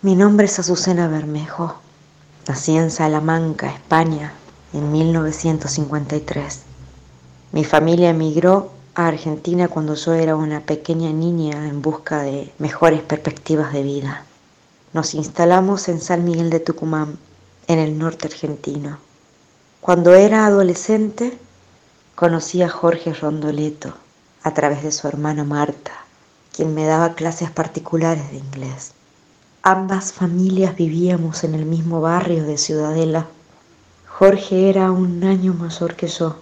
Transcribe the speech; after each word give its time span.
Mi 0.00 0.14
nombre 0.14 0.46
es 0.46 0.56
Azucena 0.60 1.08
Bermejo. 1.08 1.74
Nací 2.46 2.76
en 2.76 2.92
Salamanca, 2.92 3.66
España, 3.66 4.32
en 4.72 4.92
1953. 4.92 6.60
Mi 7.50 7.64
familia 7.64 8.10
emigró 8.10 8.70
a 8.94 9.08
Argentina 9.08 9.66
cuando 9.66 9.96
yo 9.96 10.12
era 10.12 10.36
una 10.36 10.60
pequeña 10.60 11.10
niña 11.10 11.66
en 11.66 11.82
busca 11.82 12.22
de 12.22 12.52
mejores 12.60 13.02
perspectivas 13.02 13.72
de 13.72 13.82
vida. 13.82 14.24
Nos 14.92 15.14
instalamos 15.14 15.88
en 15.88 16.00
San 16.00 16.22
Miguel 16.22 16.48
de 16.50 16.60
Tucumán, 16.60 17.18
en 17.66 17.80
el 17.80 17.98
norte 17.98 18.28
argentino. 18.28 18.98
Cuando 19.80 20.14
era 20.14 20.46
adolescente, 20.46 21.36
conocí 22.14 22.62
a 22.62 22.68
Jorge 22.68 23.14
Rondoleto 23.14 23.94
a 24.44 24.54
través 24.54 24.84
de 24.84 24.92
su 24.92 25.08
hermana 25.08 25.42
Marta, 25.42 25.90
quien 26.54 26.72
me 26.72 26.84
daba 26.84 27.16
clases 27.16 27.50
particulares 27.50 28.30
de 28.30 28.36
inglés. 28.36 28.92
Ambas 29.70 30.14
familias 30.14 30.74
vivíamos 30.76 31.44
en 31.44 31.54
el 31.54 31.66
mismo 31.66 32.00
barrio 32.00 32.44
de 32.44 32.56
Ciudadela. 32.56 33.26
Jorge 34.06 34.70
era 34.70 34.90
un 34.90 35.22
año 35.24 35.52
mayor 35.52 35.94
que 35.94 36.06
yo. 36.06 36.36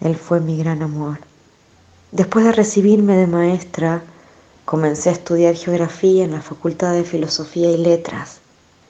Él 0.00 0.16
fue 0.16 0.40
mi 0.40 0.56
gran 0.56 0.80
amor. 0.80 1.18
Después 2.12 2.46
de 2.46 2.52
recibirme 2.52 3.14
de 3.18 3.26
maestra, 3.26 4.02
comencé 4.64 5.10
a 5.10 5.12
estudiar 5.12 5.54
geografía 5.54 6.24
en 6.24 6.32
la 6.32 6.40
Facultad 6.40 6.94
de 6.94 7.04
Filosofía 7.04 7.70
y 7.72 7.76
Letras. 7.76 8.38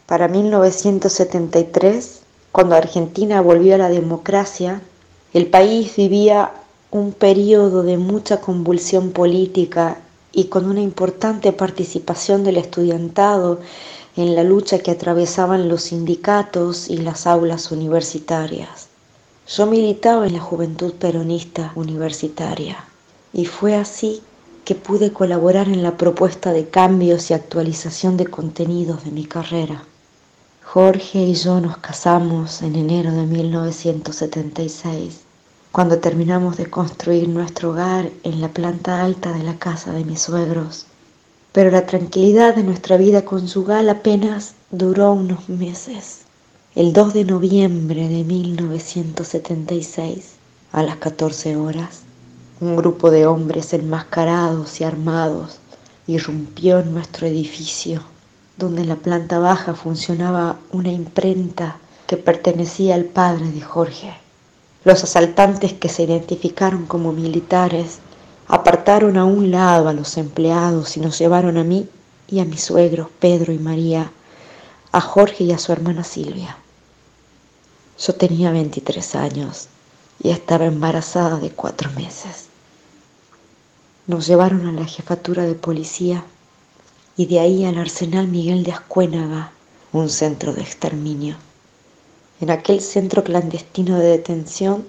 Para 0.06 0.28
1973, 0.28 2.20
cuando 2.52 2.76
Argentina 2.76 3.40
volvió 3.40 3.74
a 3.74 3.78
la 3.78 3.88
democracia, 3.88 4.80
el 5.34 5.48
país 5.48 5.96
vivía 5.96 6.52
un 6.92 7.12
periodo 7.12 7.82
de 7.82 7.96
mucha 7.96 8.40
convulsión 8.40 9.10
política 9.10 9.96
y 10.32 10.44
con 10.44 10.66
una 10.66 10.80
importante 10.80 11.52
participación 11.52 12.44
del 12.44 12.56
estudiantado 12.56 13.60
en 14.16 14.34
la 14.34 14.44
lucha 14.44 14.78
que 14.78 14.90
atravesaban 14.90 15.68
los 15.68 15.82
sindicatos 15.82 16.88
y 16.88 16.98
las 16.98 17.26
aulas 17.26 17.72
universitarias. 17.72 18.88
Yo 19.48 19.66
militaba 19.66 20.26
en 20.26 20.34
la 20.34 20.40
Juventud 20.40 20.94
Peronista 20.94 21.72
Universitaria 21.74 22.84
y 23.32 23.46
fue 23.46 23.74
así 23.74 24.22
que 24.64 24.74
pude 24.74 25.12
colaborar 25.12 25.68
en 25.68 25.82
la 25.82 25.96
propuesta 25.96 26.52
de 26.52 26.68
cambios 26.68 27.30
y 27.30 27.34
actualización 27.34 28.16
de 28.16 28.26
contenidos 28.26 29.04
de 29.04 29.10
mi 29.10 29.24
carrera. 29.24 29.84
Jorge 30.62 31.18
y 31.18 31.34
yo 31.34 31.60
nos 31.60 31.78
casamos 31.78 32.62
en 32.62 32.76
enero 32.76 33.10
de 33.12 33.26
1976 33.26 35.29
cuando 35.72 35.98
terminamos 35.98 36.56
de 36.56 36.68
construir 36.68 37.28
nuestro 37.28 37.70
hogar 37.70 38.10
en 38.24 38.40
la 38.40 38.48
planta 38.48 39.04
alta 39.04 39.30
de 39.32 39.44
la 39.44 39.56
casa 39.58 39.92
de 39.92 40.04
mis 40.04 40.22
suegros. 40.22 40.86
Pero 41.52 41.70
la 41.70 41.86
tranquilidad 41.86 42.56
de 42.56 42.64
nuestra 42.64 42.96
vida 42.96 43.24
conyugal 43.24 43.88
apenas 43.88 44.54
duró 44.70 45.12
unos 45.12 45.48
meses. 45.48 46.22
El 46.74 46.92
2 46.92 47.14
de 47.14 47.24
noviembre 47.24 48.08
de 48.08 48.24
1976, 48.24 50.34
a 50.72 50.82
las 50.82 50.96
14 50.96 51.54
horas, 51.56 52.00
un 52.60 52.74
grupo 52.76 53.10
de 53.10 53.26
hombres 53.26 53.72
enmascarados 53.72 54.80
y 54.80 54.84
armados 54.84 55.58
irrumpió 56.06 56.78
en 56.80 56.92
nuestro 56.92 57.26
edificio, 57.26 58.02
donde 58.56 58.82
en 58.82 58.88
la 58.88 58.96
planta 58.96 59.38
baja 59.38 59.74
funcionaba 59.74 60.58
una 60.72 60.90
imprenta 60.90 61.76
que 62.06 62.16
pertenecía 62.16 62.96
al 62.96 63.04
padre 63.04 63.50
de 63.50 63.60
Jorge. 63.60 64.12
Los 64.82 65.04
asaltantes 65.04 65.74
que 65.74 65.90
se 65.90 66.04
identificaron 66.04 66.86
como 66.86 67.12
militares 67.12 67.98
apartaron 68.48 69.18
a 69.18 69.26
un 69.26 69.50
lado 69.50 69.88
a 69.88 69.92
los 69.92 70.16
empleados 70.16 70.96
y 70.96 71.00
nos 71.00 71.18
llevaron 71.18 71.58
a 71.58 71.64
mí 71.64 71.86
y 72.28 72.40
a 72.40 72.46
mis 72.46 72.64
suegros 72.64 73.08
Pedro 73.20 73.52
y 73.52 73.58
María, 73.58 74.10
a 74.90 75.00
Jorge 75.02 75.44
y 75.44 75.52
a 75.52 75.58
su 75.58 75.72
hermana 75.72 76.02
Silvia. 76.02 76.56
Yo 77.98 78.14
tenía 78.14 78.52
23 78.52 79.16
años 79.16 79.68
y 80.22 80.30
estaba 80.30 80.64
embarazada 80.64 81.36
de 81.36 81.50
cuatro 81.50 81.90
meses. 81.92 82.46
Nos 84.06 84.26
llevaron 84.26 84.66
a 84.66 84.72
la 84.72 84.86
jefatura 84.86 85.44
de 85.44 85.54
policía 85.54 86.24
y 87.18 87.26
de 87.26 87.38
ahí 87.38 87.66
al 87.66 87.76
Arsenal 87.76 88.28
Miguel 88.28 88.64
de 88.64 88.72
Ascuénaga, 88.72 89.52
un 89.92 90.08
centro 90.08 90.54
de 90.54 90.62
exterminio. 90.62 91.36
En 92.40 92.50
aquel 92.50 92.80
centro 92.80 93.22
clandestino 93.22 93.98
de 93.98 94.06
detención, 94.06 94.86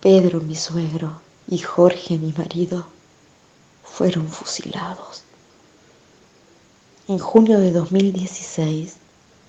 Pedro, 0.00 0.40
mi 0.40 0.56
suegro, 0.56 1.20
y 1.48 1.58
Jorge, 1.58 2.16
mi 2.16 2.32
marido, 2.32 2.86
fueron 3.84 4.28
fusilados. 4.28 5.22
En 7.08 7.18
junio 7.18 7.60
de 7.60 7.72
2016, 7.72 8.96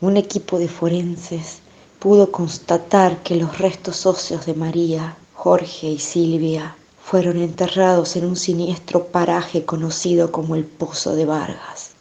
un 0.01 0.17
equipo 0.17 0.59
de 0.59 0.67
forenses 0.67 1.59
pudo 1.99 2.31
constatar 2.31 3.23
que 3.23 3.35
los 3.35 3.57
restos 3.57 4.05
óseos 4.05 4.45
de 4.45 4.53
María, 4.53 5.17
Jorge 5.33 5.87
y 5.87 5.99
Silvia 5.99 6.75
fueron 7.01 7.37
enterrados 7.37 8.17
en 8.17 8.25
un 8.25 8.35
siniestro 8.35 9.07
paraje 9.07 9.63
conocido 9.63 10.31
como 10.31 10.55
el 10.55 10.65
Pozo 10.65 11.15
de 11.15 11.25
Vargas. 11.25 11.91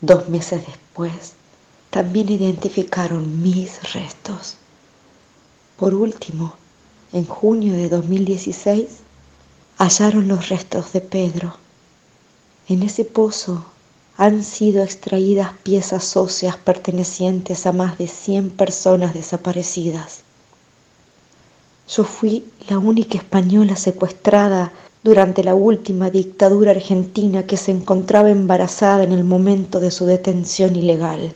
Dos 0.00 0.28
meses 0.28 0.64
después, 0.64 1.32
también 1.90 2.28
identificaron 2.28 3.42
mis 3.42 3.92
restos. 3.94 4.56
Por 5.78 5.94
último, 5.94 6.54
en 7.12 7.24
junio 7.24 7.72
de 7.72 7.88
2016, 7.88 8.86
hallaron 9.78 10.28
los 10.28 10.48
restos 10.48 10.92
de 10.92 11.00
Pedro. 11.00 11.56
En 12.68 12.82
ese 12.82 13.04
pozo 13.04 13.64
han 14.18 14.44
sido 14.44 14.82
extraídas 14.82 15.52
piezas 15.62 16.16
óseas 16.16 16.56
pertenecientes 16.56 17.64
a 17.66 17.72
más 17.72 17.96
de 17.96 18.08
100 18.08 18.50
personas 18.50 19.14
desaparecidas. 19.14 20.22
Yo 21.88 22.04
fui 22.04 22.44
la 22.68 22.78
única 22.78 23.16
española 23.16 23.76
secuestrada 23.76 24.72
durante 25.02 25.42
la 25.42 25.54
última 25.54 26.10
dictadura 26.10 26.72
argentina 26.72 27.46
que 27.46 27.56
se 27.56 27.70
encontraba 27.70 28.28
embarazada 28.28 29.04
en 29.04 29.12
el 29.12 29.24
momento 29.24 29.80
de 29.80 29.90
su 29.90 30.04
detención 30.04 30.76
ilegal 30.76 31.34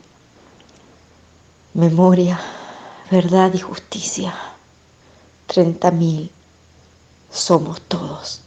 memoria, 1.73 2.39
verdad 3.09 3.51
y 3.53 3.59
justicia. 3.59 4.33
Treinta 5.47 5.91
mil 5.91 6.31
somos 7.31 7.81
todos. 7.81 8.41